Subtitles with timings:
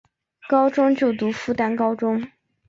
[0.49, 2.27] 高中就读复旦高中。